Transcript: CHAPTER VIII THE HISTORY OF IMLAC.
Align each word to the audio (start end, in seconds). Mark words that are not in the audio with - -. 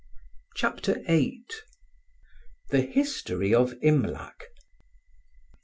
CHAPTER 0.55 1.03
VIII 1.05 1.43
THE 2.71 2.81
HISTORY 2.81 3.53
OF 3.53 3.75
IMLAC. 3.83 4.45